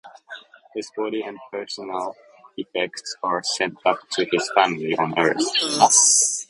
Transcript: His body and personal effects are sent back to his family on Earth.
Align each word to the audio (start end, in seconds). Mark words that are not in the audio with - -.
His 0.73 0.89
body 0.97 1.21
and 1.21 1.37
personal 1.51 2.15
effects 2.57 3.15
are 3.21 3.43
sent 3.43 3.83
back 3.83 3.97
to 4.13 4.25
his 4.31 4.49
family 4.55 4.95
on 4.97 5.13
Earth. 5.19 5.37